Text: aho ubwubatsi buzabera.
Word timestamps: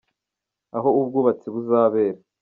aho 0.77 0.89
ubwubatsi 1.01 1.47
buzabera. 1.53 2.19